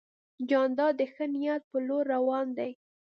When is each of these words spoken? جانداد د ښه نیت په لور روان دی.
جانداد 0.49 0.93
د 0.99 1.01
ښه 1.13 1.25
نیت 1.33 1.61
په 1.71 1.77
لور 1.87 2.03
روان 2.15 2.47
دی. 2.57 2.71